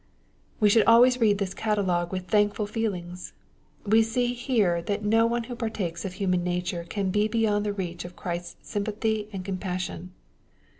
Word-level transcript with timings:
We 0.59 0.67
should 0.67 0.87
always 0.87 1.19
read 1.21 1.37
this 1.37 1.53
catalogue 1.53 2.11
with 2.11 2.25
thankful 2.25 2.65
feelings. 2.65 3.33
We 3.85 4.01
see 4.01 4.33
here 4.33 4.81
that 4.81 5.05
no 5.05 5.27
one 5.27 5.43
who 5.43 5.55
partakes 5.55 6.05
of 6.05 6.13
human 6.13 6.43
nature 6.43 6.85
can 6.89 7.11
be 7.11 7.27
beyond 7.27 7.67
the 7.67 7.71
reach 7.73 8.03
of 8.03 8.15
Christ's 8.15 8.67
sympathy 8.67 9.29
and 9.31 9.45
compassion. 9.45 10.11